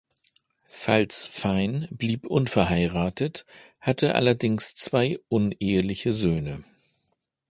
Falz-Fein 0.65 1.87
blieb 1.91 2.25
unverheiratet, 2.25 3.45
hatte 3.79 4.15
allerdings 4.15 4.73
zwei 4.73 5.19
uneheliche 5.29 6.11
Söhne. 6.11 6.63